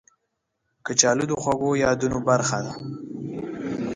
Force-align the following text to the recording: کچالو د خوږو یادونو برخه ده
کچالو 0.85 1.23
د 1.29 1.33
خوږو 1.41 1.71
یادونو 1.83 2.17
برخه 2.27 2.59
ده 2.65 2.73